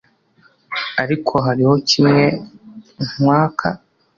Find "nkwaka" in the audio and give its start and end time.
3.09-3.67